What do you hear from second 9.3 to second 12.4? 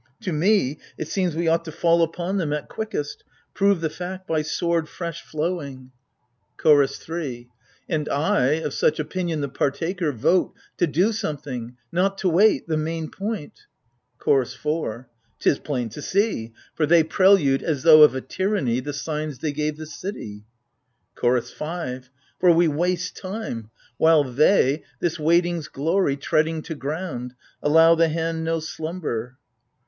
the partaker, Vote— to do something: not to